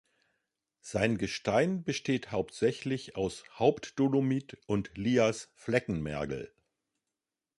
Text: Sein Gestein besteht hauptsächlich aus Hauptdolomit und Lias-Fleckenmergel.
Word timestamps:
Sein 0.79 1.19
Gestein 1.19 1.83
besteht 1.83 2.31
hauptsächlich 2.31 3.15
aus 3.15 3.43
Hauptdolomit 3.59 4.57
und 4.65 4.89
Lias-Fleckenmergel. 4.97 6.51